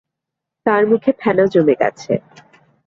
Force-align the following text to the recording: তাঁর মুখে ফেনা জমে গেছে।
তাঁর 0.65 0.83
মুখে 0.89 1.11
ফেনা 1.19 1.45
জমে 1.53 1.75
গেছে। 1.81 2.13